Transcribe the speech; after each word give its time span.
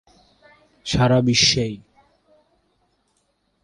সারা 0.85 1.19
বিশ্বেই। 1.21 1.75